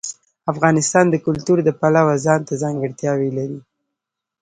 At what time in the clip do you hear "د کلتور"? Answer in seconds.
1.09-1.57